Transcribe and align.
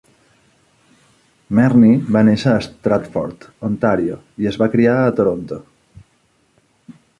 Marni 1.59 1.91
va 2.15 2.23
néixer 2.29 2.49
a 2.55 2.63
Stratford, 2.69 3.47
Ontario 3.69 4.19
i 4.45 4.51
es 4.53 4.59
va 4.65 4.71
criar 4.77 4.99
a 5.05 5.15
Toronto. 5.21 5.63